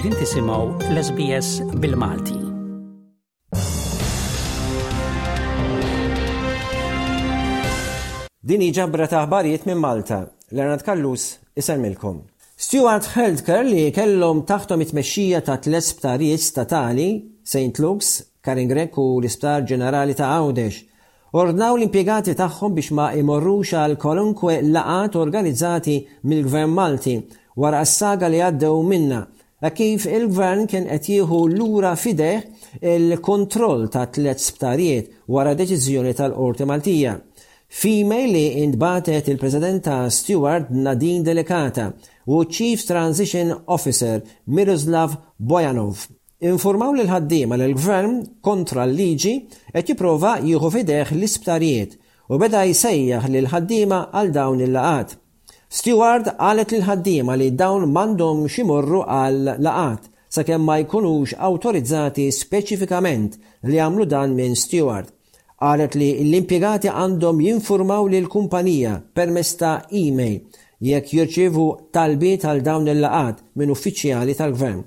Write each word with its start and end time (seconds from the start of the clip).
Qegħdin 0.00 0.16
tisimgħu 0.18 0.84
l-SBS 0.94 1.48
bil-Malti. 1.80 2.36
Dini 8.48 8.70
ġabra 8.72 9.08
ta' 9.12 9.18
aħbarijiet 9.26 9.66
minn 9.68 9.82
Malta. 9.82 10.22
Lernat 10.56 10.86
Kallus 10.86 11.26
isemilkom. 11.60 12.22
Stuart 12.56 13.10
Heldker 13.12 13.60
li 13.68 13.82
kellhom 13.92 14.40
taħtom 14.48 14.80
it-mexxija 14.86 15.42
ta' 15.44 15.58
tlesptarijiet 15.68 16.46
statali, 16.46 17.08
St. 17.44 17.76
Luke's, 17.84 18.14
Karin 18.40 18.70
Grek 18.72 18.96
u 18.96 19.04
l-Isptar 19.20 19.66
Ġenerali 19.68 20.14
ta' 20.16 20.30
Għawdex, 20.38 20.78
ordnaw 21.44 21.74
l-impiegati 21.76 22.32
tagħhom 22.40 22.78
biex 22.78 22.96
ma 22.96 23.10
imorrux 23.20 23.74
għal 23.76 24.00
kolunkwe 24.00 24.56
laqat 24.64 25.20
organizzati 25.20 25.98
mill-Gvern 26.24 26.72
Malti 26.80 27.18
wara 27.60 27.84
s-saga 27.84 28.32
li 28.32 28.40
għaddew 28.48 28.80
minna 28.94 29.20
ta' 29.60 29.74
kif 29.78 30.06
il-gvern 30.16 30.62
kien 30.70 30.86
qed 30.88 31.04
jieħu 31.14 31.38
lura 31.56 31.90
fideħ 32.00 32.84
il-kontroll 32.92 33.82
ta' 33.92 34.06
tliet 34.14 34.40
sptarijiet 34.48 35.10
wara 35.36 35.52
deċiżjoni 35.58 36.14
tal-Qorti 36.16 36.66
Maltija. 36.70 37.12
Fimej 37.80 38.24
li 38.34 38.44
intbatet 38.62 39.28
il-Presidenta 39.28 39.96
Stewart 40.10 40.72
Nadine 40.72 41.22
Delikata 41.28 41.90
u 42.34 42.40
Chief 42.46 42.80
Transition 42.88 43.52
Officer 43.66 44.24
Miroslav 44.48 45.12
Bojanov. 45.36 46.06
Informaw 46.40 46.96
l 46.96 47.04
ħaddiema 47.12 47.60
l 47.60 47.74
gvern 47.76 48.16
kontra 48.40 48.88
l-liġi 48.88 49.34
qed 49.76 49.92
jipprova 49.92 50.38
jieħu 50.40 50.72
fideħ 50.78 51.12
l-isptarijiet 51.18 51.98
u 52.32 52.40
beda 52.40 52.64
jsejjaħ 52.64 53.28
l 53.28 53.44
ħaddiema 53.52 54.06
għal 54.08 54.32
dawn 54.40 54.64
il-laqat. 54.64 55.19
Stewart 55.70 56.26
għalet 56.34 56.72
il 56.74 56.82
ħaddiema 56.82 57.36
li 57.38 57.52
dawn 57.54 57.84
mandom 57.94 58.40
ximorru 58.50 59.04
għal 59.06 59.52
laqat 59.62 60.08
sakemm 60.34 60.64
ma 60.66 60.80
jkunux 60.82 61.36
autorizzati 61.46 62.24
speċifikament 62.34 63.36
li 63.70 63.78
għamlu 63.78 64.02
dan 64.10 64.32
minn 64.34 64.56
Stewart. 64.58 65.12
Għalet 65.62 65.94
li 66.00 66.08
l-impiegati 66.24 66.90
għandhom 66.90 67.38
jinformaw 67.46 68.10
li 68.10 68.18
l-kumpanija 68.24 68.96
permess 69.14 69.54
ta' 69.62 69.76
e-mail 69.94 70.40
jekk 70.90 71.14
jirċivu 71.20 71.66
talbiet 71.94 72.48
għal 72.50 72.64
dawn 72.66 72.90
il-laqat 72.90 73.44
minn 73.60 73.70
uffiċjali 73.76 74.34
tal-gvern. 74.40 74.82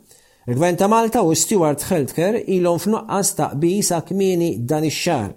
Il-gvern 0.51 0.81
ta' 0.83 0.91
Malta 0.91 1.23
u 1.23 1.31
Stewart 1.31 1.87
Healthcare 1.87 2.43
ilhom 2.57 2.83
f'nuqqas 2.83 3.33
ta' 3.39 3.53
sa 3.87 4.01
kmini 4.03 4.57
dan 4.67 4.83
ix-xar. 4.91 5.31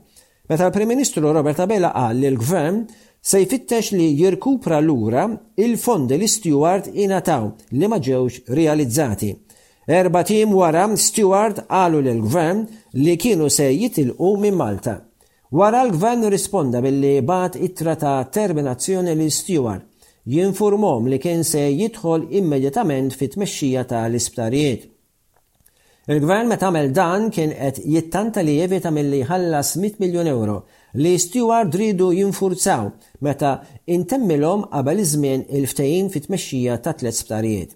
Meta 0.49 0.67
l-Prim 0.69 0.89
Ministru 0.91 1.23
Roberta 1.31 1.67
Bella 1.67 1.91
qal 1.95 2.17
li 2.19 2.31
l-gvern 2.35 2.87
se 3.29 3.41
jfittex 3.43 3.89
li 3.99 4.07
jirkupra 4.21 4.77
lura 4.87 5.25
il-fondi 5.65 6.15
li 6.21 6.29
Stewart 6.37 6.87
inataw 7.05 7.45
li 7.79 7.87
ma 7.91 7.99
ġewx 7.99 8.37
realizzati. 8.59 9.33
Erba 9.99 10.23
tim 10.29 10.55
wara 10.61 10.85
Stewart 11.07 11.59
għalu 11.67 12.01
l-gvern 12.13 12.61
li 13.03 13.17
kienu 13.19 13.49
se 13.51 13.67
jitilqu 13.73 14.31
minn 14.45 14.55
Malta. 14.63 14.95
Wara 15.51 15.83
l-gvern 15.89 16.29
risponda 16.31 16.79
billi 16.87 17.17
bat 17.23 17.59
ittra 17.67 17.97
ta' 17.97 18.23
terminazzjoni 18.37 19.17
li 19.19 19.27
Stewart 19.31 19.91
jinformom 20.37 21.11
li 21.11 21.19
kien 21.23 21.43
se 21.45 21.67
jidħol 21.71 22.29
immedjatament 22.39 23.15
fit 23.19 23.35
tmexxija 23.35 23.83
ta' 23.91 24.05
l-isptarijiet. 24.07 24.87
Il-gvern 26.15 26.47
meta 26.47 26.71
għamel 26.71 26.93
dan 26.95 27.31
kien 27.35 27.53
qed 27.59 27.83
jittanta 27.91 28.43
li 28.47 28.59
jevita 28.61 28.95
milli 28.95 29.25
ħallas 29.27 29.75
100 29.83 29.99
miljun 30.03 30.31
euro 30.31 30.61
li 31.03 31.13
steward 31.21 31.75
ridu 31.81 32.09
jinfurzaw 32.21 32.87
meta 33.25 33.51
intemmilhom 33.95 34.61
qabel 34.73 34.99
iż-żmien 35.05 35.41
il-ftehim 35.59 36.07
fit-tmexxija 36.15 36.79
ta' 36.85 36.95
tliet 36.99 37.17
sptarijiet. 37.23 37.71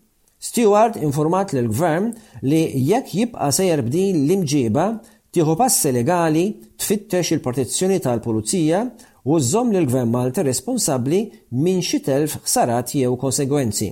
Stewart 0.49 0.95
informat 1.09 1.53
l 1.55 1.69
gvern 1.75 2.07
li 2.51 2.63
jekk 2.91 3.13
jibqa' 3.19 3.51
sejjer 3.59 3.83
bdin 3.89 4.23
l-imġiba 4.27 4.87
tieħu 5.35 5.55
passi 5.61 5.93
legali 5.99 6.47
tfittex 6.81 7.37
il-protezzjoni 7.37 7.99
tal-pulizija 8.05 8.81
u 9.29 9.37
żżomm 9.39 9.77
l 9.77 9.87
gvern 9.91 10.11
Malti 10.17 10.41
responsabbli 10.43 11.21
minn 11.53 11.85
xi 11.85 12.01
telf 12.01 12.39
ħsarat 12.47 12.95
jew 13.01 13.13
konsegwenzi. 13.21 13.91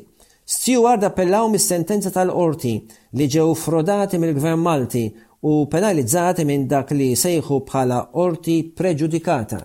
Stewart 0.48 1.02
appellaw 1.04 1.50
mis-sentenza 1.52 2.08
tal-qorti 2.10 2.72
li 3.12 3.24
ġew 3.28 3.50
frodati 3.60 4.16
mill-Gvern 4.18 4.62
Malti 4.64 5.04
u 5.40 5.68
penalizzati 5.70 6.44
minn 6.44 6.66
dak 6.68 6.90
li 6.90 7.12
sejħu 7.14 7.60
bħala 7.68 7.96
orti 8.18 8.62
preġudikata. 8.74 9.60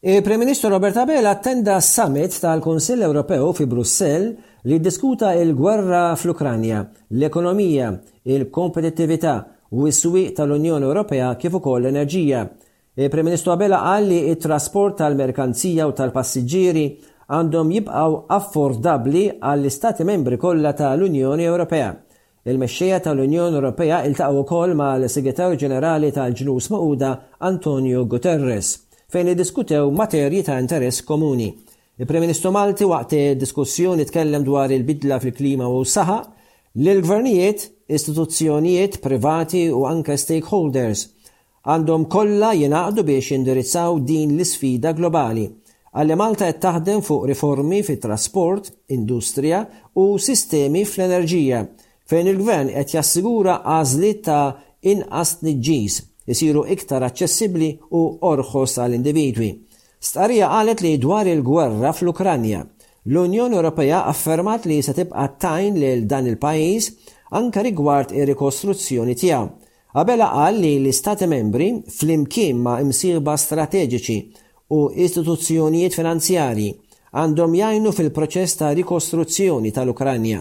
Il-Prem-Ministru 0.00 0.70
Robert 0.72 0.96
Abel 0.96 1.26
attenda 1.28 1.74
summit 1.84 2.38
tal-Konsill 2.40 3.02
Ewropew 3.04 3.50
fi 3.52 3.66
Brussell 3.68 4.30
li 4.62 4.80
diskuta 4.80 5.34
il-gwerra 5.34 6.14
fl-Ukranja, 6.16 6.80
l-ekonomija, 7.12 7.90
il-kompetittività 8.22 9.34
u 9.76 9.86
s 9.90 10.00
swi 10.00 10.32
tal-Unjoni 10.32 10.88
Ewropea 10.88 11.34
kif 11.36 11.60
ukoll 11.60 11.84
l-enerġija. 11.84 12.46
Il-Prem-Ministru 12.96 13.52
Abel 13.52 13.76
qal 13.76 14.12
il 14.16 14.40
trasport 14.40 14.96
tal-merkanzija 15.02 15.84
u 15.84 15.92
tal-passiġġieri 15.92 16.88
għandhom 17.28 17.76
jibqaw 17.76 18.22
affordabbli 18.32 19.28
għall-Istati 19.42 20.08
membri 20.08 20.40
kollha 20.40 20.72
tal-Unjoni 20.80 21.44
Ewropea. 21.52 21.92
Il-mexxejja 22.48 23.02
tal-Unjoni 23.04 23.56
Ewropea 23.60 23.98
iltaqgħu 24.08 24.38
wkoll 24.46 24.72
mal-Segretarju 24.78 25.58
Ġenerali 25.60 26.08
tal-Ġnus 26.16 26.70
Mauda 26.72 27.10
Antonio 27.44 28.06
Guterres 28.08 28.70
fejn 29.12 29.34
iddiskutew 29.34 29.90
materji 29.92 30.40
ta' 30.46 30.56
interess 30.56 31.02
komuni. 31.04 31.50
Il-Prim 32.00 32.22
Ministru 32.24 32.48
Malti 32.54 32.88
waqt 32.88 33.12
diskussjoni 33.42 34.06
tkellem 34.08 34.46
dwar 34.46 34.72
il-bidla 34.72 35.18
fil-klima 35.20 35.68
u 35.68 35.82
s-saħa 35.84 36.16
l-gvernijiet, 36.80 37.66
istituzzjonijiet 37.92 38.96
privati 39.04 39.66
u 39.74 39.84
anke 39.90 40.16
stakeholders 40.16 41.04
għandhom 41.68 42.08
kollha 42.08 42.54
jingħaqdu 42.56 43.04
biex 43.10 43.34
indirizzaw 43.36 44.00
din 44.12 44.32
l-isfida 44.38 44.94
globali 44.96 45.44
għalli 45.92 46.16
Malta 46.16 46.48
qed 46.48 46.64
taħdem 46.64 47.04
fuq 47.04 47.28
riformi 47.34 47.84
fit-trasport, 47.84 48.72
industrija 48.96 49.60
u 50.00 50.14
sistemi 50.16 50.86
fl-enerġija 50.88 51.62
fejn 52.10 52.30
il-gvern 52.32 52.70
qed 52.74 52.90
jassigura 52.96 53.52
għażliet 53.70 54.20
ta' 54.26 54.54
inqas 54.92 55.30
niġġis 55.46 55.98
isiru 56.34 56.64
iktar 56.74 57.04
aċċessibbli 57.06 57.68
u 57.98 58.00
orħos 58.32 58.72
għall 58.82 58.96
individwi 58.98 59.50
Starija 60.08 60.46
qalet 60.48 60.80
li 60.80 60.94
dwar 61.02 61.28
il-gwerra 61.28 61.90
fl-Ukranja, 61.92 62.62
l-Unjoni 63.12 63.58
Ewropea 63.58 63.98
affermat 64.08 64.64
li 64.66 64.78
se 64.82 64.94
tibqa' 64.96 65.26
tajn 65.44 65.76
lil 65.82 66.06
dan 66.08 66.26
il-pajjiż 66.30 66.86
anka 67.36 67.60
rigward 67.66 68.14
ir-rikostruzzjoni 68.16 69.14
tiegħu. 69.20 69.44
Abela 70.00 70.30
qal 70.32 70.56
li 70.62 70.70
l-Istati 70.80 71.28
membri 71.28 71.68
flimkien 71.98 72.56
ma' 72.64 72.78
imsiba 72.80 73.34
strateġiċi 73.36 74.16
u 74.76 74.78
istituzzjonijiet 75.04 75.98
finanzjarji 76.00 76.70
għandhom 77.20 77.58
jajnu 77.60 77.92
fil-proċess 78.00 78.56
ta' 78.62 78.72
rikostruzzjoni 78.80 79.74
tal-Ukranja. 79.76 80.40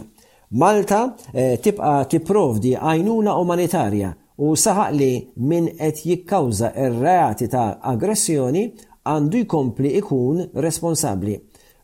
Malta 0.52 1.14
eh, 1.30 1.60
tibqa 1.62 2.08
tipprovdi 2.10 2.72
għajnuna 2.74 3.36
umanitarja 3.38 4.08
u 4.42 4.56
saħaq 4.58 4.94
li 4.98 5.10
min 5.46 5.68
qed 5.78 6.00
jikkawża 6.10 6.72
ir-reati 6.86 7.46
ta' 7.54 7.78
aggressjoni 7.92 8.64
għandu 9.06 9.44
jkompli 9.44 9.92
ikun 10.00 10.40
responsabli. 10.58 11.36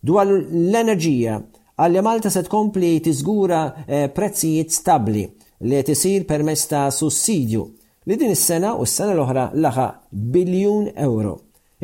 Dwar 0.02 0.26
l-enerġija, 0.34 1.36
għalli 1.78 2.04
Malta 2.08 2.32
se 2.34 2.42
tkompli 2.48 2.90
tiżgura 3.06 3.60
eh, 3.86 4.08
prezzijiet 4.10 4.74
stabli 4.74 5.28
li 5.70 5.84
tisir 5.86 6.26
permess 6.26 6.66
ta' 6.66 6.88
sussidju 6.92 7.68
li 8.10 8.18
din 8.18 8.34
is-sena 8.34 8.74
u 8.82 8.86
s-sena 8.90 9.14
l-oħra 9.14 9.46
laħa 9.62 9.88
biljun 10.12 10.90
euro. 11.06 11.36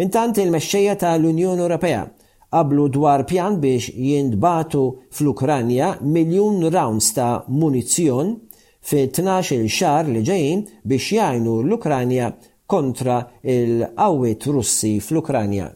Intant 0.02 0.38
il-mexxejja 0.42 0.98
tal-Unjoni 1.02 1.62
Ewropea 1.62 2.02
qablu 2.51 2.86
dwar 2.94 3.21
pjan 3.30 3.53
biex 3.63 3.86
jindbatu 4.09 4.83
fl-Ukranja 5.15 5.88
miljun 6.01 6.56
rounds 6.75 7.13
ta' 7.15 7.44
munizzjon 7.48 8.30
fi 8.88 9.00
12 9.15 9.69
xar 9.77 10.09
li 10.13 10.21
ġejjin 10.30 10.63
biex 10.89 11.06
jajnu 11.18 11.53
l-Ukranja 11.69 12.27
kontra 12.71 13.18
il-qawwiet 13.56 14.44
Russi 14.53 14.98
fl-Ukranja. 15.06 15.69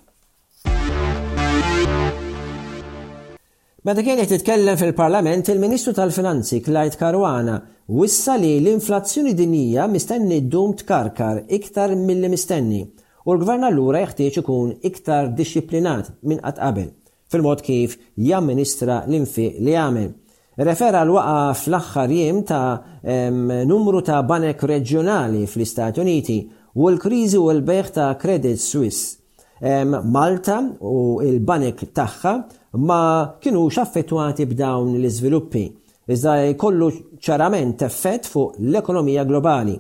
Meta 3.86 4.02
kienet 4.02 4.30
titkellem 4.32 4.76
fil-Parlament, 4.82 5.46
il-Ministru 5.54 5.94
tal-Finanzi 5.94 6.60
Klajt 6.66 6.96
Karwana 7.00 7.56
wissa 7.88 8.36
li 8.42 8.56
l-inflazzjoni 8.60 9.34
dinija 9.38 9.88
mistenni 9.88 10.42
ddum 10.48 10.74
tkarkar 10.80 11.44
iktar 11.54 11.94
mill-mistenni 11.96 12.84
U 13.26 13.34
l-gvern 13.34 13.66
allura 13.66 14.04
jeħtieġ 14.04 14.36
ikun 14.44 14.74
iktar 14.86 15.32
disciplinat 15.38 16.12
minn 16.30 16.42
qatt 16.44 16.60
qabel 16.62 16.90
fil-mod 17.34 17.64
kif 17.66 17.96
jamministra 18.22 19.00
l-infiq 19.08 19.58
li 19.66 19.74
għamel. 19.74 20.12
Refera 20.68 21.02
l-waqa 21.04 21.56
fl-axħar 21.58 22.12
jiem 22.14 22.44
ta' 22.46 23.64
numru 23.72 24.04
ta' 24.08 24.22
banek 24.30 24.62
reġjonali 24.70 25.42
fl-Istati 25.50 26.04
Uniti 26.04 26.38
u 26.78 26.86
l-krizi 26.92 27.42
u 27.42 27.50
l-beħ 27.52 27.90
ta' 27.98 28.12
Credit 28.22 28.62
Suisse. 28.62 29.16
Malta 30.06 30.60
u 30.86 30.94
l-banek 31.26 31.82
tagħha 31.98 32.34
ma 32.78 33.02
kienu 33.42 33.66
affettwati 33.74 34.46
b'dawn 34.54 34.94
l-iżviluppi. 35.00 35.64
Iżda 36.14 36.38
jkollu 36.52 36.92
ċarament 37.26 37.82
effett 37.90 38.30
fuq 38.30 38.60
l-ekonomija 38.62 39.26
globali. 39.26 39.80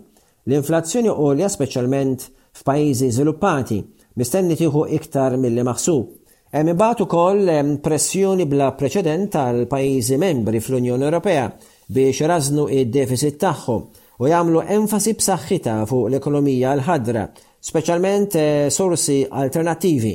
L-inflazzjoni 0.50 1.12
olja 1.13 1.45
speċjalment 1.53 2.31
f'pajjiżi 2.56 3.07
żviluppati 3.16 3.78
mistenni 4.19 4.56
tieħu 4.56 4.84
iktar 4.98 5.34
milli 5.42 5.63
maħsub. 5.68 6.06
Hemm 6.56 6.69
imbagħad 6.72 7.02
ukoll 7.04 7.50
pressjoni 7.84 8.46
bla 8.48 8.69
preċedent 8.80 9.31
tal-pajjiżi 9.34 10.18
membri 10.22 10.62
fl-Unjoni 10.63 11.04
Ewropea 11.10 11.50
biex 11.98 12.22
rażnu 12.31 12.69
id-deficit 12.80 13.42
tagħhom 13.42 13.81
u 14.24 14.30
jagħmlu 14.31 14.62
enfasi 14.78 15.13
b'saħħitha 15.19 15.74
fuq 15.90 16.07
l-ekonomija 16.07 16.72
l-ħadra, 16.78 17.25
speċjalment 17.60 18.38
eh, 18.40 18.69
sorsi 18.72 19.18
alternattivi 19.28 20.13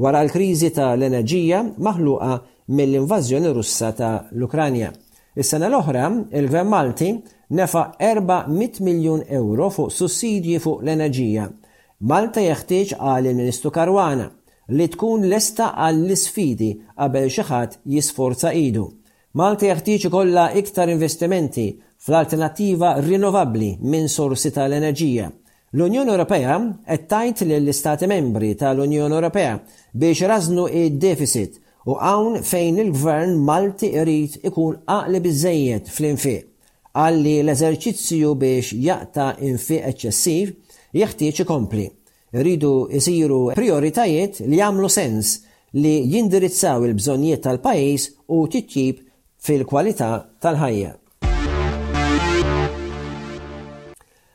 wara 0.00 0.22
l-kriżi 0.24 0.70
tal-enerġija 0.78 1.60
maħluqa 1.76 2.40
mill-invażjoni 2.72 3.52
Russa 3.52 3.92
ta' 3.92 4.14
l-Ukranja. 4.32 4.88
Is-sena 5.36 5.66
l-oħra, 5.68 6.08
il-Gvern 6.32 6.72
Malti 6.72 7.12
nefa 7.52 7.86
400 8.00 8.80
miljun 8.86 9.26
euro 9.28 9.68
fuq 9.70 9.92
sussidji 9.92 10.56
fuq 10.58 10.80
l-enerġija 10.86 11.50
Malta 12.02 12.42
jeħtieġ 12.42 12.92
il 12.98 13.26
ministru 13.30 13.70
Karwana 13.70 14.24
li 14.74 14.86
tkun 14.90 15.22
lesta 15.30 15.68
għall-isfidi 15.86 16.70
qabel 16.98 17.28
xi 17.30 17.44
ħadd 17.46 17.76
jisforza 17.94 18.50
idu. 18.58 18.88
Malta 19.38 19.68
jeħtieġ 19.68 20.08
ikollha 20.08 20.48
iktar 20.58 20.90
investimenti 20.90 21.66
fl-alternattiva 22.02 22.96
rinnovabbli 23.06 23.68
minn 23.86 24.10
sorsi 24.10 24.50
tal-enerġija. 24.56 25.28
L-Unjoni 25.78 26.10
Ewropea 26.16 26.56
qed 26.90 27.04
tajt 27.12 27.44
lill-Istati 27.46 28.10
Membri 28.10 28.50
tal-Unjoni 28.58 29.18
Ewropea 29.20 29.54
biex 29.94 30.26
rażnu 30.32 30.66
id-deficit 30.82 31.60
u 31.86 31.96
hawn 32.02 32.42
fejn 32.42 32.82
il-Gvern 32.82 33.38
Malti 33.46 33.92
irid 34.02 34.40
ikun 34.50 34.82
aqli 34.98 35.22
biżejjed 35.28 35.86
fl-infiq. 35.94 36.42
Għalli 36.98 37.36
l-eżerċizzju 37.44 38.34
biex 38.42 38.74
jaqta' 38.90 39.30
infiq 39.54 39.92
eċċessiv 39.94 40.56
jeħtieġ 40.92 41.38
ikompli. 41.44 41.84
Rridu 42.36 42.70
jisiru 42.92 43.36
prioritajiet 43.56 44.38
li 44.46 44.58
jagħmlu 44.60 44.88
sens 44.92 45.32
li 45.80 45.92
jindirizzaw 46.12 46.84
il-bżonnijiet 46.88 47.42
tal 47.44 47.58
pajjiż 47.64 48.06
u 48.36 48.40
titjib 48.52 48.98
fil-kwalità 49.44 50.10
tal-ħajja. 50.44 50.94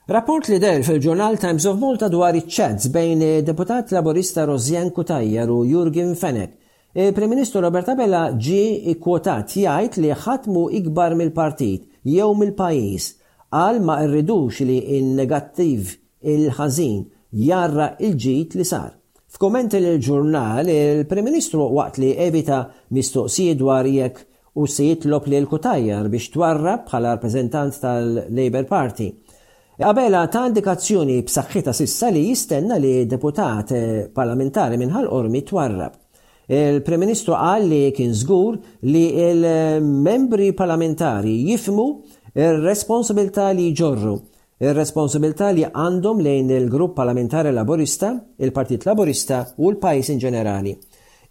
Rapport 0.08 0.48
li 0.54 0.58
del 0.64 0.86
fil-ġurnal 0.88 1.36
Times 1.42 1.66
of 1.70 1.78
Malta 1.82 2.08
dwar 2.10 2.38
iċ 2.40 2.88
bejn 2.94 3.24
deputat 3.46 3.92
laborista 3.92 4.46
Rozjan 4.48 4.90
Kutajjar 4.96 5.52
u 5.52 5.62
Jurgen 5.68 6.14
Fenek. 6.16 6.56
Il-Prim 6.98 7.30
Ministru 7.36 7.60
Roberta 7.62 7.94
Bella 7.94 8.30
ġi 8.40 8.64
ikkwotat 8.94 9.52
jgħid 9.60 10.00
li 10.06 10.14
ħatmu 10.24 10.64
ikbar 10.80 11.14
mill-partit 11.20 11.84
jew 12.08 12.32
mill-pajis 12.40 13.12
għal 13.54 13.84
ma 13.86 14.00
rridux 14.08 14.64
li 14.66 14.80
in-negattiv 14.98 15.94
il-ħażin 16.28 17.04
jarra 17.48 17.96
il-ġit 18.04 18.56
li 18.60 18.66
sar. 18.68 18.94
F'komment 19.32 19.74
il-ġurnal, 19.78 20.70
il-Prim 20.72 21.28
Ministru 21.28 21.68
waqt 21.76 22.00
li 22.02 22.14
evita 22.18 22.64
mistoqsijiet 22.96 23.58
dwar 23.60 23.86
jekk 23.88 24.24
u 24.58 24.66
se 24.66 24.88
jitlob 24.90 25.28
li 25.30 25.38
l-kutajjar 25.44 26.08
biex 26.10 26.30
twarra 26.34 26.78
bħala 26.88 27.14
rappreżentant 27.16 27.80
tal 27.84 28.08
labor 28.34 28.66
Party. 28.72 29.10
Għabela 29.78 30.24
ta' 30.34 30.48
indikazzjoni 30.50 31.20
b'saħħitha 31.28 31.74
sissa 31.78 32.10
li 32.10 32.24
jistenna 32.32 32.80
li 32.82 32.96
deputat 33.06 33.74
eh, 33.78 34.06
parlamentari 34.10 34.80
minħal 34.82 35.06
ormi 35.14 35.44
twarrab. 35.46 35.94
Il-Prim 36.48 37.04
Ministru 37.04 37.36
qal 37.38 37.68
li 37.70 37.84
kien 37.94 38.16
żgur 38.16 38.56
li 38.88 39.04
il-membri 39.28 40.50
parlamentari 40.56 41.36
jifmu 41.52 41.88
ir-responsabilta 42.40 43.50
li 43.52 43.70
ġorru 43.76 44.16
Ir-responsabilità 44.58 45.48
li 45.54 45.62
għandhom 45.68 46.22
lejn 46.26 46.48
il-grupp 46.56 46.96
parlamentari 46.98 47.52
laburista, 47.54 48.08
il-Partit 48.42 48.88
Laburista 48.90 49.44
u 49.58 49.70
l-pajis 49.70 50.10
in 50.10 50.22
ġenerali. 50.24 50.74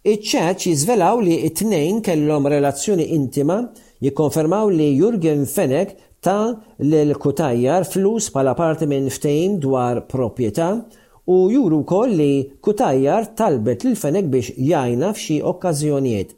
iċ 0.07 0.67
jizvelaw 0.69 1.19
li 1.19 1.35
it-tnejn 1.49 1.99
kellhom 2.05 2.47
relazzjoni 2.47 3.03
intima 3.17 3.59
jikkonfermaw 3.99 4.69
li 4.71 4.93
Jurgen 4.95 5.43
Fenek 5.45 5.91
ta' 6.23 6.55
l-Kutajjar 6.79 7.83
flus 7.83 8.29
pala 8.31 8.53
parti 8.55 8.87
minn 8.87 9.11
ftejn 9.11 9.59
dwar 9.59 10.05
proprjetà 10.07 10.69
u 11.27 11.51
juru 11.51 11.81
koll 11.83 12.15
li 12.21 12.33
Kutajjar 12.63 13.27
talbet 13.35 13.83
l-Fenek 13.85 14.31
biex 14.31 14.53
jajna 14.55 15.11
f'xi 15.13 15.41
okkażjonijiet. 15.43 16.29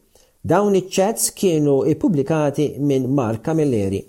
Dawn 0.42 0.74
iċ 0.82 1.30
kienu 1.38 1.84
ippubblikati 1.92 2.72
minn 2.80 3.14
Mark 3.14 3.46
Camilleri. 3.46 4.02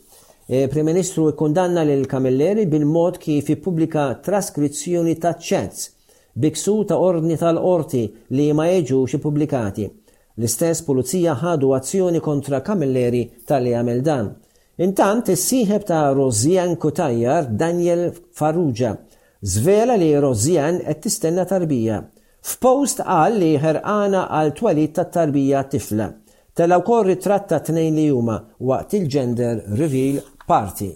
E, 0.50 0.67
Prim 0.69 0.82
Ministru 0.85 1.29
ikkundanna 1.31 1.81
lil 1.87 2.05
Kamilleri 2.11 2.64
bil-mod 2.73 3.19
kif 3.23 3.50
ippubblika 3.52 4.08
traskrizzjoni 4.25 5.12
ta' 5.23 5.37
ċezz 5.38 5.85
biksu 6.43 6.73
ta' 6.91 6.97
ordni 7.02 7.37
tal-qorti 7.38 8.00
li 8.35 8.49
ma 8.55 8.64
jeġux 8.67 9.14
ippubblikati. 9.19 9.85
L-istess 10.41 10.82
pulizija 10.87 11.37
ħadu 11.38 11.70
azzjoni 11.76 12.23
kontra 12.25 12.61
Kamilleri 12.67 13.23
tal-li 13.47 13.76
għamil 13.79 14.00
dan. 14.06 14.32
Intant, 14.87 15.31
is-sieħeb 15.31 15.85
ta' 15.87 16.02
Rozijan 16.19 16.75
Kutajjar 16.82 17.53
Daniel 17.62 18.08
Farrugia 18.35 18.96
zvela 19.55 19.94
li 20.03 20.11
Rozijan 20.25 20.82
qed 20.82 21.05
tistenna 21.06 21.46
tarbija. 21.46 22.00
F'post 22.43 23.05
qal 23.06 23.38
li 23.38 23.53
ħerqana 23.62 24.26
għal 24.41 24.53
twalit 24.58 24.99
tat-tarbija 24.99 25.62
tifla. 25.76 26.11
Tela 26.56 26.81
wkoll 26.82 27.06
ritratta 27.12 27.62
tnejn 27.64 28.03
li 28.03 28.08
huma 28.11 28.35
waqt 28.67 28.99
il-gender 28.99 29.62
reveal 29.79 30.19
parti. 30.50 30.88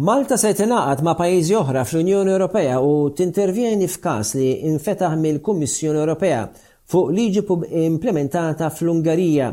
Malta 0.00 0.38
se 0.40 0.52
tingħaqad 0.56 1.02
ma' 1.04 1.14
pajjiżi 1.18 1.56
oħra 1.58 1.82
fl-Unjoni 1.84 2.32
Ewropea 2.32 2.78
u 2.86 2.94
tintervjeni 3.18 3.84
f'każ 3.90 4.30
li 4.38 4.46
infetaħ 4.70 5.18
mill-Kummissjoni 5.20 6.00
Ewropea 6.00 6.44
fuq 6.90 7.12
liġi 7.18 7.44
implementata 7.84 8.70
fl-Ungarija 8.72 9.50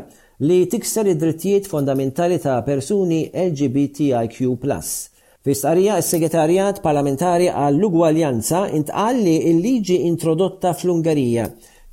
li 0.48 0.58
tikser 0.72 1.10
id-drittijiet 1.12 1.66
fondamentali 1.68 2.38
ta' 2.40 2.62
persuni 2.64 3.20
LGBTIQ+. 3.28 4.44
Fistqarija 5.44 5.98
s-Segretarjat 6.02 6.78
Parlamentari 6.84 7.48
għall-Ugwaljanza 7.52 8.64
intqalli 8.78 9.36
il 9.50 9.58
l-liġi 9.60 10.00
introdotta 10.08 10.72
fl-Ungarija 10.80 11.48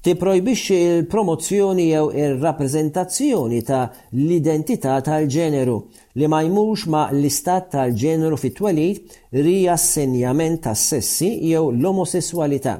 tipprojbixxi 0.06 0.76
l-promozzjoni 1.00 1.88
jew 1.90 2.12
ir-rappreżentazzjoni 2.14 3.64
ta' 3.66 3.88
l-identità 4.14 5.00
tal-ġeneru 5.02 5.78
li 6.22 6.28
ma 6.30 6.44
jmux 6.46 6.84
ma' 6.94 7.08
l-istat 7.16 7.72
tal-ġeneru 7.74 8.38
fit-twelid 8.38 9.16
riassenjament 9.34 10.60
ta' 10.68 10.76
sessi 10.78 11.32
jew 11.50 11.72
l-omosessualità. 11.74 12.76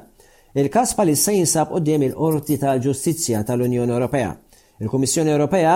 Il-kas 0.54 0.92
se 1.18 1.32
jinsab 1.34 1.72
qudiem 1.74 2.04
il-Qorti 2.06 2.58
tal-Ġustizzja 2.62 3.42
tal-Unjoni 3.44 3.90
Ewropea. 3.92 4.30
Il-Kummissjoni 4.78 5.34
Ewropea 5.34 5.74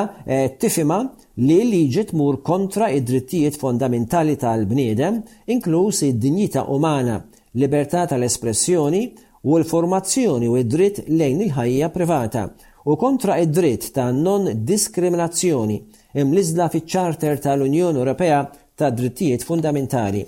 tifima 0.58 1.00
li 1.48 1.58
liġi 1.72 2.04
tmur 2.12 2.42
kontra 2.46 2.92
id-drittijiet 2.94 3.58
fondamentali 3.58 4.36
tal-bniedem, 4.38 5.18
inkluż 5.50 5.98
id-dinjità 6.12 6.62
umana, 6.70 7.18
libertà 7.58 8.06
tal-espressjoni, 8.06 9.02
u 9.42 9.58
l-formazzjoni 9.58 10.48
u 10.48 10.56
id-dritt 10.60 11.00
lejn 11.08 11.40
il-ħajja 11.46 11.88
privata 11.94 12.42
u 12.88 12.96
kontra 13.00 13.38
id-dritt 13.40 13.86
ta' 13.96 14.10
non-diskriminazzjoni 14.12 15.78
imlizla 16.20 16.66
fiċ-ċarter 16.72 17.40
tal-Unjoni 17.44 18.02
Ewropea 18.02 18.40
ta' 18.76 18.90
drittijiet 18.92 19.44
fundamentali. 19.44 20.22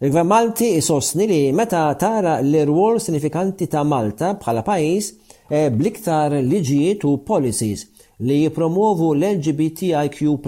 Il-Gvern 0.00 0.28
Malti 0.28 0.68
isostni 0.76 1.26
li 1.26 1.40
meta 1.52 1.86
tara 1.98 2.38
l-irwol 2.42 3.00
sinifikanti 3.00 3.66
ta' 3.68 3.84
Malta 3.88 4.34
bħala 4.36 4.62
pajis 4.64 5.10
e 5.48 5.64
bliktar 5.72 6.36
liġijiet 6.44 7.06
u 7.08 7.16
policies 7.24 7.86
li 8.28 8.42
jipromovu 8.44 9.14
l-LGBTIQ+, 9.16 10.44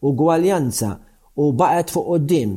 gwaljanza 0.00 0.90
u 1.34 1.50
baqet 1.58 1.90
fuq 1.92 2.08
qoddim 2.10 2.56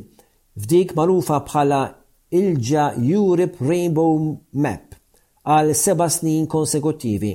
f'dik 0.58 0.94
marufa 0.98 1.40
bħala 1.48 1.82
ilġa 2.32 2.92
Europe 3.08 3.56
Rainbow 3.64 4.18
Map 4.52 4.96
għal 5.48 5.70
seba 5.76 6.10
snin 6.12 6.48
konsekutivi. 6.52 7.30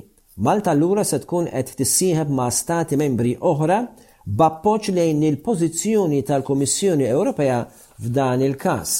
Malta 0.44 0.74
l-ura 0.74 1.04
se 1.04 1.16
tkun 1.22 1.46
qed 1.48 1.70
tissieħeb 1.78 2.28
ma' 2.32 2.50
stati 2.52 2.98
membri 3.00 3.32
oħra 3.40 3.78
b'appoġġ 4.26 4.90
lejn 4.98 5.24
il-pożizzjoni 5.30 6.20
tal-Kummissjoni 6.28 7.08
Ewropea 7.08 7.58
f'dan 7.64 8.44
il-każ. 8.44 8.90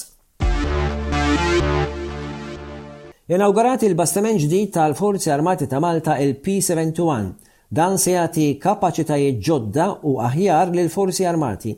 Inawgurat 3.32 3.82
il 3.84 3.94
bastament 3.96 4.40
ġdid 4.40 4.72
tal-Forzi 4.74 5.30
Armati 5.32 5.68
ta' 5.68 5.80
Malta 5.80 6.16
il-P-71. 6.24 7.30
Dan 7.72 7.96
se 8.00 8.16
jagħti 8.16 8.48
kapaċitajiet 8.60 9.38
ġodda 9.44 9.86
u 10.08 10.18
aħjar 10.24 10.72
lil 10.72 10.88
Forzi 10.92 11.24
Armati 11.28 11.72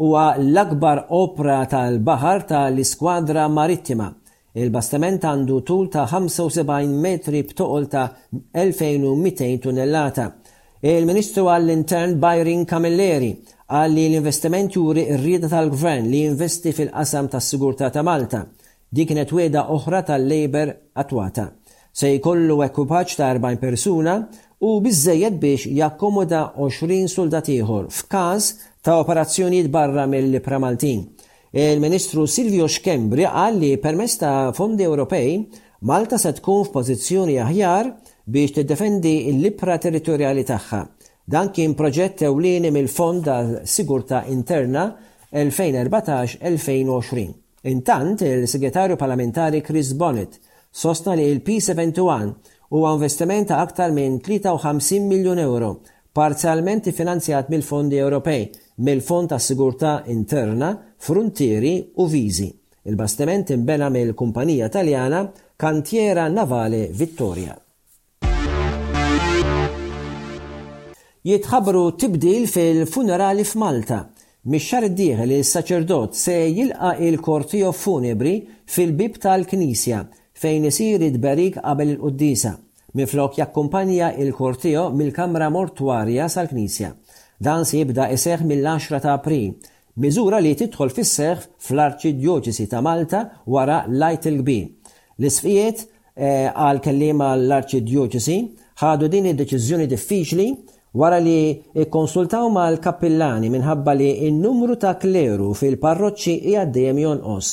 huwa 0.00 0.24
l-akbar 0.38 1.04
opra 1.16 1.60
tal-baħar 1.68 2.46
tal-iskwadra 2.48 3.46
marittima. 3.52 4.08
Il-bastiment 4.54 5.24
għandu 5.24 5.58
tul 5.64 5.88
ta' 5.92 6.06
75 6.08 6.92
metri 7.02 7.40
b'toqol 7.44 7.86
ta' 7.88 8.06
2200 8.56 9.58
tunnellata. 9.66 10.26
Il-Ministru 10.82 11.46
għall-Intern 11.52 12.18
Byron 12.20 12.64
Camilleri 12.66 13.32
għalli 13.72 14.06
l-investiment 14.10 14.74
juri 14.76 15.06
rrida 15.16 15.48
tal-Gvern 15.48 16.08
li 16.10 16.24
investi 16.26 16.72
fil-qasam 16.72 17.30
tas 17.32 17.48
sigurtà 17.52 17.90
ta' 17.90 18.02
Malta. 18.04 18.44
Di 18.92 19.06
kienet 19.08 19.32
weda 19.32 19.68
oħra 19.72 20.02
tal-Labor 20.04 20.72
Atwata. 21.00 21.48
Se 21.92 22.08
jkollu 22.16 22.58
ekupaċ 22.66 23.14
ta' 23.20 23.30
40 23.38 23.60
persuna 23.60 24.16
u 24.66 24.74
bizzejed 24.84 25.38
biex 25.40 25.64
jakkomoda 25.76 26.44
20 26.58 27.08
soldatiħor 27.12 27.62
ieħor 27.62 27.88
f'każ 27.92 28.50
ta' 28.82 28.98
operazzjonijiet 28.98 29.68
barra 29.70 30.06
mill-Pramaltin. 30.06 31.14
Il-Ministru 31.54 32.26
Silvio 32.26 32.64
Xkembri 32.66 33.22
qal 33.22 33.56
li 33.60 33.76
permess 33.78 34.16
ta' 34.16 34.50
fondi 34.52 34.82
Ewropej 34.82 35.36
Malta 35.86 36.18
se 36.18 36.30
tkun 36.34 36.64
f'pożizzjoni 36.66 37.36
aħjar 37.42 37.90
biex 38.32 38.54
tiddefendi 38.56 39.12
l-libra 39.32 39.78
territorjali 39.82 40.42
tagħha. 40.46 40.80
Dan 41.26 41.50
kien 41.54 41.74
proġett 41.78 42.24
ewlieni 42.26 42.72
mill-Fond 42.74 43.22
ta' 43.26 43.64
Sigurta 43.66 44.24
Interna 44.26 44.84
2014-2020. 45.30 47.28
Intant, 47.70 48.18
il-Segretarju 48.22 48.96
Parlamentari 48.96 49.60
Chris 49.62 49.92
Bonnet 49.94 50.38
sostna 50.70 51.14
li 51.14 51.28
l 51.30 51.40
p 51.42 51.58
71 51.60 52.34
huwa 52.70 52.94
investiment 52.96 53.46
ta' 53.50 53.62
aktar 53.62 53.94
minn 53.94 54.18
53 54.18 54.98
miljon 55.06 55.38
euro, 55.38 55.80
parzialment 56.12 56.90
finanzjat 56.94 57.48
mill-fondi 57.50 57.98
Ewropej 58.02 58.48
mill-Fond 58.82 59.28
ta' 59.28 59.38
Sigurtà 59.38 60.02
Interna, 60.06 60.78
Frontieri 60.96 61.92
u 61.96 62.06
Viżi. 62.08 62.48
Il-bastiment 62.84 63.50
imbena 63.54 63.88
mill-Kumpanija 63.94 64.68
Taljana 64.74 65.30
Kantiera 65.56 66.28
Navale 66.28 66.88
Vittoria. 66.90 67.54
Jitħabru 71.22 71.84
tibdil 72.02 72.48
fil-funerali 72.50 73.44
f'Malta. 73.46 74.00
Mix-xar 74.50 74.88
diħel 74.98 75.36
il-saċerdot 75.38 76.18
se 76.18 76.34
jilqa 76.50 76.96
il-kortijo 77.06 77.70
funebri 77.78 78.32
fil-bib 78.66 79.20
tal-Knisja 79.22 80.00
fejn 80.42 80.64
isir 80.72 81.04
id-berik 81.06 81.60
qabel 81.62 81.92
il 81.94 82.00
qoddisa 82.00 82.56
Miflok 82.98 83.36
jakkumpanja 83.38 84.08
il-kortijo 84.20 84.88
mill-kamra 84.98 85.46
mortwarja 85.54 86.26
sal-Knisja. 86.28 86.90
Dan 87.42 87.64
se 87.66 87.80
jibda 87.80 88.04
iseħ 88.14 88.42
mill-10 88.46 89.00
ta' 89.02 89.16
April, 89.16 89.56
miżura 90.04 90.38
li 90.40 90.52
tidħol 90.60 90.92
fis-seħ 90.94 91.40
fl-Arċidjoċesi 91.58 92.66
ta' 92.70 92.82
Malta 92.86 93.22
wara 93.50 93.80
lajt 93.88 94.28
il 94.30 94.36
gbin 94.44 94.68
L-isfijiet 95.18 95.80
eh, 95.82 96.48
għal 96.54 96.78
kellima 96.84 97.32
l 97.36 97.58
djoċisi 97.58 98.36
ħadu 98.84 99.08
din 99.10 99.26
id-deċiżjoni 99.32 99.88
diffiċli 99.90 100.46
wara 101.02 101.18
li 101.24 101.84
konsultaw 101.90 102.46
mal 102.54 102.78
kappillani 102.84 103.50
minħabba 103.56 103.96
li 103.98 104.12
n-numru 104.30 104.76
ta' 104.78 104.94
kleru 105.02 105.50
fil-parroċċi 105.58 106.38
hija 106.50 106.62
dejjem 106.64 107.02
jonqos. 107.04 107.50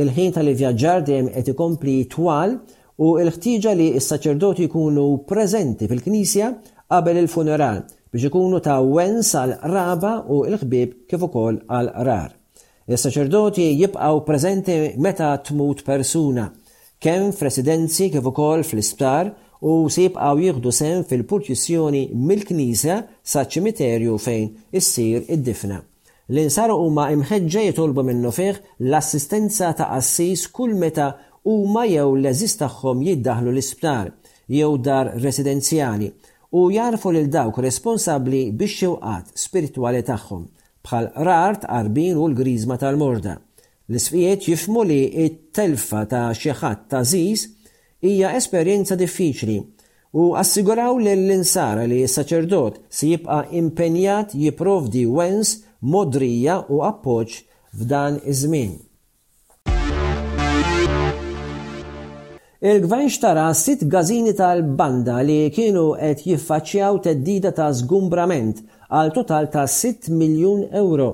Il-ħin 0.00 0.30
tal-ivvjaġġar 0.38 1.02
dejjem 1.10 1.32
qed 1.34 1.52
ikompli 1.56 1.96
twal 2.14 2.54
u 3.02 3.10
l-ħtiġa 3.18 3.74
li 3.82 3.90
s-saċerdoti 3.98 4.68
jkunu 4.70 5.10
preżenti 5.26 5.90
fil-Knisja 5.90 6.54
qabel 6.86 7.18
il-funeral 7.24 7.82
biex 8.14 8.26
ikunu 8.30 8.60
ta' 8.62 8.78
wens 8.94 9.32
għal 9.34 9.54
raba 9.74 10.12
u 10.30 10.44
l-ħbib 10.46 10.90
kif 11.10 11.22
ukoll 11.26 11.56
għal 11.66 11.88
rar. 12.06 12.28
Is-saċerdoti 12.94 13.64
jibqgħu 13.80 14.20
preżenti 14.28 14.74
meta 15.02 15.32
tmut 15.46 15.80
persuna, 15.88 16.44
kemm 17.02 17.32
f'residenzi 17.34 18.10
kif 18.14 18.28
ukoll 18.30 18.62
fl-isptar 18.68 19.32
u 19.70 19.72
sibqgħu 19.90 20.44
jieħdu 20.44 20.72
sem 20.78 21.02
fil-purċissjoni 21.10 22.04
mill-Knisja 22.14 22.98
saċ 23.34 23.52
ċimiterju 23.56 24.18
fejn 24.26 24.50
issir 24.78 25.24
id-difna. 25.34 25.80
L-insaru 26.30 26.76
huma 26.84 27.08
imħeġġa 27.12 27.64
jitolbu 27.70 28.04
minnu 28.12 28.30
fih 28.36 28.52
l-assistenza 28.84 29.72
ta' 29.80 29.90
assis 29.96 30.46
kull 30.54 30.76
meta 30.80 31.08
huma 31.50 31.82
jew 31.90 32.12
l-eżis 32.20 32.60
tagħhom 32.62 33.02
jiddaħlu 33.08 33.50
l-isptar 33.56 34.12
jew 34.54 34.70
dar 34.86 35.10
residenzjali 35.24 36.12
u 36.56 36.70
jarfu 36.72 37.10
lil 37.10 37.24
dawk 37.36 37.56
responsabbli 37.66 38.42
biex 38.58 38.74
xewqat 38.82 39.32
spiritwali 39.44 40.02
tagħhom 40.10 40.44
bħal 40.86 41.08
rart 41.28 41.64
qarbin 41.66 42.20
u 42.20 42.28
l-grizma 42.30 42.76
tal-morda. 42.82 43.32
L-isfijiet 43.90 44.46
jifmu 44.52 44.84
li 44.86 45.00
it-telfa 45.24 46.04
ta' 46.12 46.28
xi 46.40 46.54
ħadd 46.60 46.84
ta' 46.94 47.02
ziz 47.10 47.48
hija 48.06 48.30
esperjenza 48.38 48.94
diffiċli 49.02 49.58
u 50.22 50.28
assiguraw 50.44 51.02
lill-insara 51.02 51.88
li 51.90 52.04
s-saċerdot 52.06 52.78
si 52.86 53.10
jibqa' 53.16 53.48
impenjat 53.64 54.38
jipprovdi 54.46 55.06
wens 55.10 55.56
modrija 55.82 56.60
u 56.70 56.84
appoġġ 56.86 57.38
f'dan 57.80 58.22
iż-żmien. 58.30 58.74
Il-gvern 62.64 63.08
xtara 63.12 63.52
sitt 63.52 63.82
gazini 63.92 64.32
tal-banda 64.32 65.18
li 65.20 65.50
kienu 65.52 65.82
qed 66.00 66.22
jiffaċċjaw 66.24 66.96
teddida 67.04 67.50
ta' 67.52 67.66
zgumbrament 67.76 68.62
għal 68.88 69.10
total 69.12 69.50
ta' 69.52 69.66
6 69.68 70.08
miljun 70.20 70.62
euro. 70.80 71.08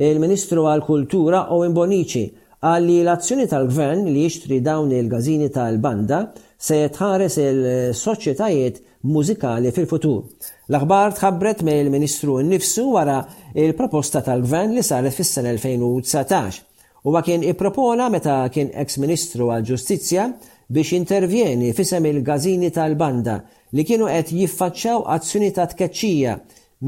Il-Ministru 0.00 0.64
għal-Kultura 0.64 1.42
u 1.52 1.58
Bonici 1.76 2.22
għal 2.64 2.86
li 2.88 2.96
l-azzjoni 3.02 3.44
tal-gvern 3.52 4.06
li 4.14 4.22
jixtri 4.24 4.62
dawn 4.64 4.94
il-gazini 4.96 5.50
tal-banda 5.52 6.22
se 6.56 6.80
jitħares 6.86 7.36
il-soċjetajiet 7.44 8.80
mużikali 9.04 9.74
fil-futur. 9.76 10.24
L-aħbar 10.72 11.18
tħabbret 11.20 11.66
me 11.68 11.76
il-Ministru 11.84 12.38
nifsu 12.48 12.86
wara 12.96 13.18
il-proposta 13.52 14.24
tal-Gvern 14.24 14.72
li 14.72 14.80
saret 14.82 15.12
fis-sena 15.12 15.52
2019. 15.58 16.62
Huwa 17.04 17.20
kien 17.20 17.42
ippropona 17.44 18.06
meta 18.08 18.38
kien 18.48 18.70
ex-Ministru 18.80 19.50
għal-Ġustizzja 19.52 20.28
biex 20.66 20.92
intervjeni 20.92 21.72
fisem 21.72 22.04
il-gazini 22.06 22.70
tal-banda 22.72 23.42
li 23.74 23.84
kienu 23.84 24.06
qed 24.08 24.30
jiffaċċaw 24.32 25.02
azzjoni 25.14 25.50
ta' 25.52 25.66
tkeċċija 25.68 26.36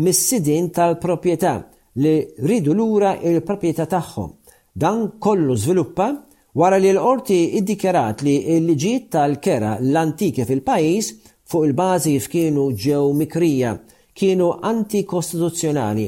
mis-sidin 0.04 0.70
tal-proprjetà 0.72 1.54
li 2.00 2.12
ridu 2.48 2.72
lura 2.74 3.16
il-proprjetà 3.20 3.86
tagħhom. 3.90 4.30
Dan 4.76 5.06
kollu 5.18 5.54
żviluppa 5.56 6.08
wara 6.56 6.76
li 6.80 6.90
l-qorti 6.92 7.56
iddikjarat 7.60 8.20
li 8.24 8.34
l-liġijiet 8.58 9.08
tal-kera 9.12 9.76
l-antiki 9.80 10.44
fil-pajis 10.48 11.12
fuq 11.48 11.66
il-bażi 11.68 12.16
kienu 12.32 12.70
ġew 12.76 13.04
mikrija 13.20 13.74
kienu 14.16 14.50
antikostituzzjonali 14.72 16.06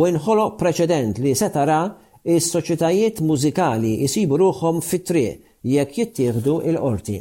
u 0.00 0.06
nħoloq 0.08 0.56
preċedent 0.60 1.18
li 1.20 1.34
setara 1.36 1.82
is-soċjetajiet 2.24 3.20
mużikali 3.24 3.92
jsibu 4.08 4.36
ruhom 4.40 4.80
fit-triq 4.80 5.48
jekk 5.68 5.96
jittieħdu 5.98 6.54
il-qorti. 6.70 7.18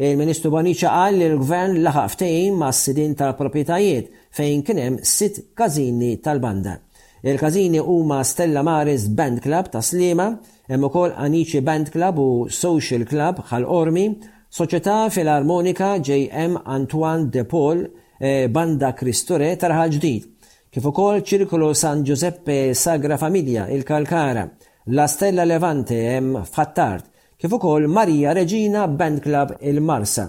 Il-Ministru 0.00 0.50
Boniċa 0.54 0.90
qal 0.94 1.16
li 1.20 1.26
l-Gvern 1.28 1.80
laħaq 1.84 2.12
ftejn 2.14 2.54
ma' 2.56 2.70
s-sidin 2.72 3.16
tal-propietajiet 3.18 4.06
fejn 4.36 4.62
kien 4.64 4.78
hemm 4.80 5.00
sitt 5.02 5.42
każini 5.58 6.14
tal-banda. 6.24 6.78
Il-każini 7.22 7.78
huma 7.82 8.22
Stella 8.24 8.62
Maris 8.64 9.08
Band 9.08 9.40
Club 9.44 9.68
ta' 9.74 9.82
Slima, 9.84 10.30
hemm 10.70 10.84
ukoll 10.88 11.12
Anici 11.20 11.60
Band 11.60 11.90
Club 11.92 12.18
u 12.18 12.30
Social 12.48 13.04
Club 13.04 13.42
ħal-Ormi, 13.50 14.06
Soċjetà 14.50 15.04
Filarmonika 15.14 15.92
JM 16.02 16.56
Antoine 16.64 17.28
de 17.30 17.44
Paul 17.46 17.84
eh, 18.18 18.48
Banda 18.50 18.88
Cristore 18.98 19.52
tarħa 19.54 19.84
ġdid, 19.92 20.24
kif 20.74 20.88
ukoll 20.90 21.20
ċirkolo 21.22 21.68
San 21.78 22.02
Giuseppe 22.02 22.72
Sagra 22.74 23.14
Familja, 23.18 23.68
il-Kalkara, 23.70 24.48
La 24.96 25.06
Stella 25.06 25.44
Levante 25.46 25.94
hemm 26.16 26.40
Fattart, 26.42 27.06
kif 27.40 27.52
ukoll 27.52 27.86
Marija 27.86 28.34
Regina 28.34 28.86
Band 28.98 29.20
Club 29.22 29.54
il-Marsa. 29.64 30.24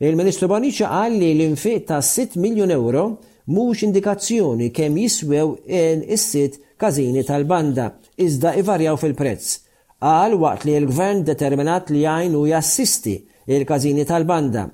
Il-Ministru 0.00 0.48
Boniċa 0.48 0.88
qal 0.92 1.14
li 1.16 1.30
l-infiq 1.34 1.86
ta' 1.88 2.00
6 2.04 2.36
miljun 2.40 2.72
euro 2.76 3.04
mhux 3.50 3.84
indikazzjoni 3.86 4.68
kemm 4.76 4.96
jiswew 5.00 5.54
in 5.66 6.04
is-sit 6.04 6.58
każini 6.80 7.24
tal-banda, 7.28 7.94
iżda 8.20 8.52
ivarjaw 8.60 8.96
fil-prezz. 9.00 9.54
Qal 10.00 10.36
waqt 10.42 10.64
li 10.68 10.76
l-Gvern 10.82 11.24
determinat 11.30 11.90
li 11.92 12.04
jgħin 12.04 12.36
u 12.36 12.44
jassisti 12.50 13.16
il-każini 13.56 14.04
tal-banda. 14.08 14.66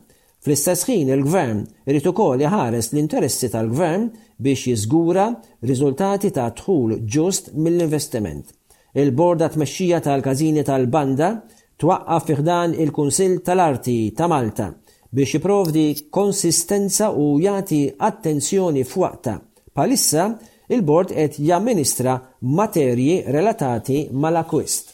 Fl-istess 0.42 0.86
ħin 0.90 1.10
il-Gvern 1.14 1.64
irid 1.90 2.06
ukoll 2.12 2.42
iħares 2.46 2.90
l-interessi 2.94 3.50
tal-Gvern 3.54 4.08
biex 4.42 4.70
jiżgura 4.72 5.26
riżultati 5.62 6.32
ta' 6.34 6.50
dħul 6.54 6.98
ġust 7.06 7.54
mill-investiment. 7.54 8.50
Il-borda 8.96 9.50
tmexxija 9.54 10.00
tal-każini 10.06 10.62
tal-banda 10.66 11.32
twaqqaf 11.82 12.24
fiħdan 12.30 12.74
il-Kunsil 12.82 13.34
tal-Arti 13.44 13.94
ta' 14.16 14.28
Malta 14.32 14.70
biex 15.12 15.36
jiprovdi 15.36 15.82
konsistenza 16.12 17.10
u 17.14 17.38
jati 17.40 17.88
attenzjoni 17.96 18.82
fuqta. 18.84 19.36
Palissa 19.72 20.26
il-Bord 20.72 21.12
qed 21.14 21.38
jamministra 21.40 22.14
materji 22.58 23.22
relatati 23.26 24.06
mal-akwist. 24.12 24.92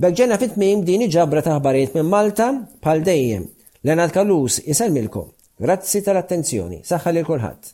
Bekġena 0.00 0.38
fit-tmim 0.40 0.82
din 0.86 1.04
iġabra 1.06 1.42
taħbarijiet 1.46 1.94
minn 1.98 2.10
Malta 2.10 2.48
pal 2.82 3.02
dejjem. 3.06 3.46
Lenat 3.86 4.14
Kalus 4.14 4.58
isalmilkom. 4.64 5.28
Grazzi 5.60 6.00
tal-attenzjoni. 6.02 6.80
Saħħal 6.84 7.14
lil 7.14 7.28
kulħadd. 7.28 7.72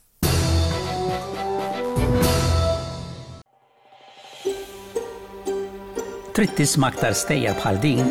Trittis 6.37 6.77
maktar 6.81 7.15
aktar 7.17 7.55
bħal 7.63 7.81
din? 7.85 8.11